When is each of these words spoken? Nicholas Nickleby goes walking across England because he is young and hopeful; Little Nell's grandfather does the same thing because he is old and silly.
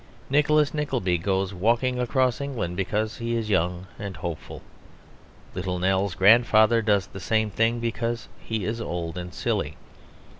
Nicholas 0.31 0.73
Nickleby 0.73 1.19
goes 1.19 1.53
walking 1.53 1.99
across 1.99 2.41
England 2.41 2.75
because 2.75 3.17
he 3.17 3.35
is 3.35 3.51
young 3.51 3.85
and 3.99 4.17
hopeful; 4.17 4.63
Little 5.53 5.77
Nell's 5.77 6.15
grandfather 6.15 6.81
does 6.81 7.05
the 7.05 7.19
same 7.19 7.51
thing 7.51 7.79
because 7.79 8.27
he 8.39 8.65
is 8.65 8.81
old 8.81 9.15
and 9.15 9.31
silly. 9.31 9.77